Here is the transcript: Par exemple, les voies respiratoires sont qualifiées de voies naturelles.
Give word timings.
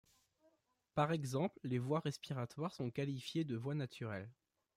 Par 0.95 1.11
exemple, 1.11 1.59
les 1.63 1.77
voies 1.77 1.99
respiratoires 1.99 2.73
sont 2.73 2.89
qualifiées 2.89 3.43
de 3.43 3.55
voies 3.55 3.75
naturelles. 3.75 4.31